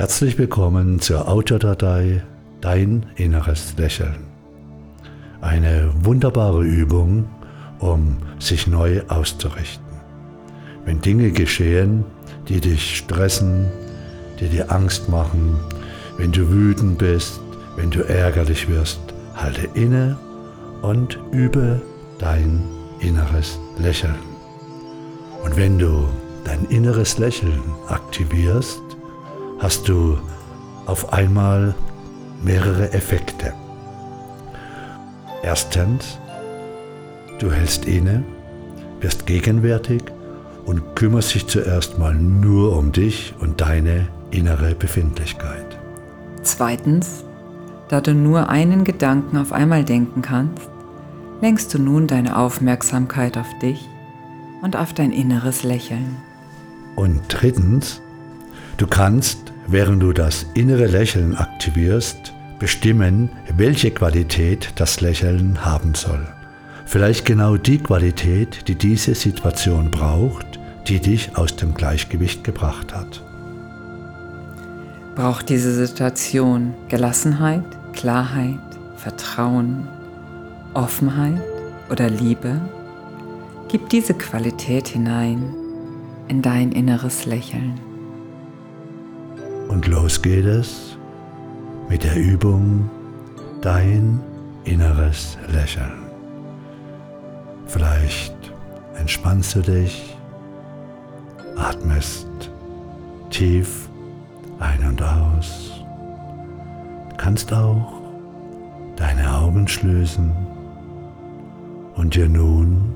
[0.00, 2.22] Herzlich willkommen zur Audiodatei
[2.62, 4.16] Dein inneres Lächeln.
[5.42, 7.28] Eine wunderbare Übung,
[7.80, 9.84] um sich neu auszurichten.
[10.86, 12.06] Wenn Dinge geschehen,
[12.48, 13.66] die dich stressen,
[14.40, 15.60] die dir Angst machen,
[16.16, 17.38] wenn du wütend bist,
[17.76, 19.00] wenn du ärgerlich wirst,
[19.34, 20.16] halte inne
[20.80, 21.82] und übe
[22.18, 22.62] dein
[23.00, 24.14] inneres Lächeln.
[25.44, 26.08] Und wenn du
[26.44, 28.80] dein inneres Lächeln aktivierst,
[29.60, 30.18] hast du
[30.86, 31.74] auf einmal
[32.42, 33.52] mehrere Effekte.
[35.42, 36.18] Erstens,
[37.38, 38.24] du hältst inne,
[39.00, 40.02] wirst gegenwärtig
[40.66, 45.78] und kümmerst dich zuerst mal nur um dich und deine innere Befindlichkeit.
[46.42, 47.24] Zweitens,
[47.88, 50.68] da du nur einen Gedanken auf einmal denken kannst,
[51.40, 53.88] lenkst du nun deine Aufmerksamkeit auf dich
[54.62, 56.16] und auf dein inneres Lächeln.
[56.96, 58.00] Und drittens,
[58.80, 66.26] du kannst, während du das innere Lächeln aktivierst, bestimmen, welche Qualität das Lächeln haben soll.
[66.86, 73.22] Vielleicht genau die Qualität, die diese Situation braucht, die dich aus dem Gleichgewicht gebracht hat.
[75.14, 78.58] Braucht diese Situation Gelassenheit, Klarheit,
[78.96, 79.86] Vertrauen,
[80.74, 81.40] Offenheit
[81.90, 82.60] oder Liebe?
[83.68, 85.54] Gib diese Qualität hinein
[86.28, 87.89] in dein inneres Lächeln.
[89.70, 90.98] Und los geht es
[91.88, 92.90] mit der Übung
[93.62, 94.20] Dein
[94.64, 96.10] inneres Lächeln.
[97.66, 98.34] Vielleicht
[98.98, 100.16] entspannst du dich,
[101.56, 102.50] atmest
[103.30, 103.88] tief
[104.58, 105.84] ein und aus.
[107.16, 107.92] Kannst auch
[108.96, 110.32] deine Augen schließen
[111.94, 112.92] und dir nun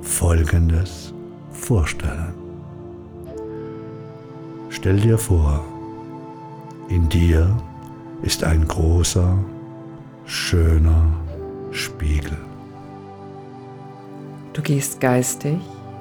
[0.00, 1.12] Folgendes
[1.50, 2.41] vorstellen.
[4.74, 5.62] Stell dir vor,
[6.88, 7.54] in dir
[8.22, 9.36] ist ein großer,
[10.24, 11.12] schöner
[11.72, 12.38] Spiegel.
[14.54, 15.58] Du gehst geistig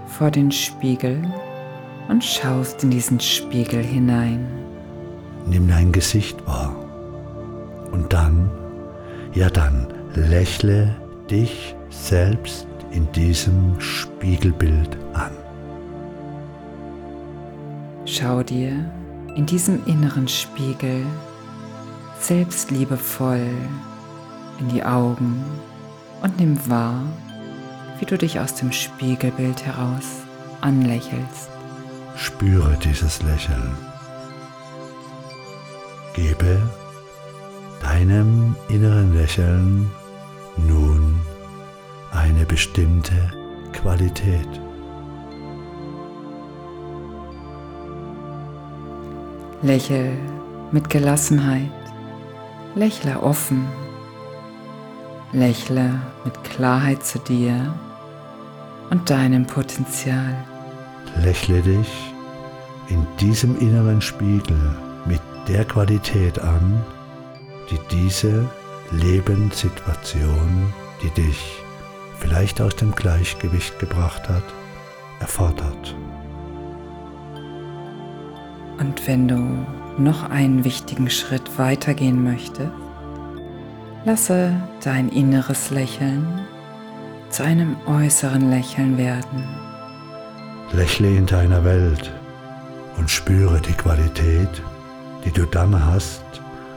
[0.08, 1.22] vor den Spiegel
[2.08, 4.48] und schaust in diesen Spiegel hinein.
[5.46, 6.74] Nimm dein Gesicht wahr
[7.92, 8.50] und dann,
[9.34, 10.96] ja dann, lächle
[11.30, 15.32] dich selbst in diesem Spiegelbild an.
[18.14, 18.74] Schau dir
[19.38, 21.06] in diesem inneren Spiegel
[22.20, 23.48] selbst liebevoll
[24.60, 25.42] in die Augen
[26.22, 27.04] und nimm wahr,
[28.00, 30.24] wie du dich aus dem Spiegelbild heraus
[30.60, 31.50] anlächelst.
[32.18, 33.72] Spüre dieses Lächeln.
[36.14, 36.62] Gebe
[37.82, 39.90] deinem inneren Lächeln
[40.58, 41.16] nun
[42.12, 43.32] eine bestimmte
[43.72, 44.50] Qualität.
[49.64, 50.18] Lächel
[50.72, 51.70] mit Gelassenheit,
[52.74, 53.68] lächle offen,
[55.34, 57.72] lächle mit Klarheit zu dir
[58.90, 60.36] und deinem Potenzial.
[61.22, 62.14] Lächle dich
[62.90, 66.84] in diesem inneren Spiegel mit der Qualität an,
[67.70, 68.50] die diese
[68.90, 70.74] Lebenssituation,
[71.04, 71.62] die dich
[72.18, 74.44] vielleicht aus dem Gleichgewicht gebracht hat,
[75.20, 75.96] erfordert.
[78.82, 79.38] Und wenn du
[80.00, 82.72] noch einen wichtigen Schritt weitergehen möchtest,
[84.06, 86.48] lasse dein inneres Lächeln
[87.30, 89.48] zu einem äußeren Lächeln werden.
[90.72, 92.12] Lächle in deiner Welt
[92.98, 94.50] und spüre die Qualität,
[95.24, 96.24] die du dann hast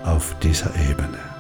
[0.05, 1.34] auf dieser Ebene.